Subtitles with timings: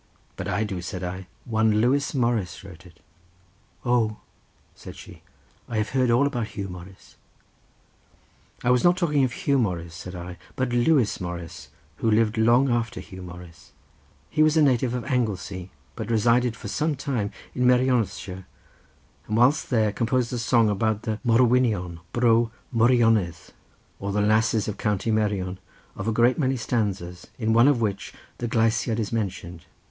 [0.35, 2.99] "But I do," said I; "one Lewis Morris wrote it."
[3.85, 4.17] "Oh,"
[4.73, 5.21] said she,
[5.69, 7.17] "I have heard all about Huw Morris."
[8.63, 12.67] "I was not talking of Huw Morris," said I, "but Lewis Morris, who lived long
[12.67, 13.73] after Huw Morris.
[14.27, 18.45] He was a native of Anglesea, but resided for some time in Merionethshire,
[19.27, 23.35] and whilst there composed a song about the Morwynion bro Meirionydd,
[23.99, 25.59] or the lasses of County Merion,
[25.95, 29.65] of a great many stanzas, in one of which the gleisiad is mentioned.